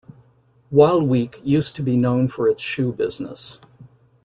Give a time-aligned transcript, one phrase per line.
[0.73, 3.59] Waalwijk used to be known for its shoe business.